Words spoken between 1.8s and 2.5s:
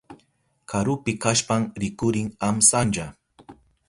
rikurin